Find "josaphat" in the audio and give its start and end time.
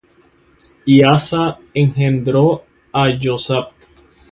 3.21-3.71